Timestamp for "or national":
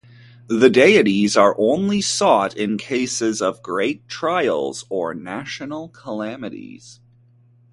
4.89-5.89